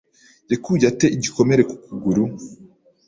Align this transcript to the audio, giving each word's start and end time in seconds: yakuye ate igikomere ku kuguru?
yakuye 0.51 0.85
ate 0.91 1.05
igikomere 1.15 1.61
ku 1.69 1.75
kuguru? 1.85 2.23